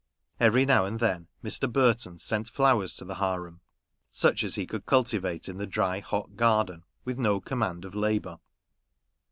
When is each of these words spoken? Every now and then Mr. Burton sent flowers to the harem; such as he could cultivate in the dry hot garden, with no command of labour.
Every 0.39 0.65
now 0.65 0.85
and 0.85 0.99
then 0.99 1.27
Mr. 1.43 1.71
Burton 1.71 2.17
sent 2.17 2.49
flowers 2.49 2.95
to 2.97 3.05
the 3.05 3.13
harem; 3.17 3.61
such 4.09 4.43
as 4.43 4.55
he 4.55 4.65
could 4.65 4.87
cultivate 4.87 5.47
in 5.47 5.57
the 5.59 5.67
dry 5.67 5.99
hot 5.99 6.35
garden, 6.35 6.85
with 7.05 7.19
no 7.19 7.39
command 7.39 7.85
of 7.85 7.93
labour. 7.93 8.39